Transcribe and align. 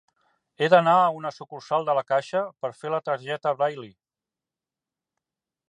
He 0.63 0.69
d'anar 0.73 0.95
a 1.01 1.11
una 1.17 1.31
sucursal 1.35 1.85
de 1.89 1.95
la 1.99 2.03
Caixa 2.13 2.41
per 2.65 2.73
fer 2.81 2.93
la 2.95 3.03
targeta 3.11 3.55
Braille? 3.61 3.95